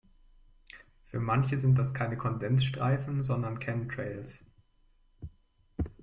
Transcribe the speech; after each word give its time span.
Für 1.03 1.19
manche 1.19 1.59
sind 1.59 1.75
das 1.77 1.93
keine 1.93 2.17
Kondensstreifen, 2.17 3.21
sondern 3.21 3.59
Chemtrails. 3.59 4.43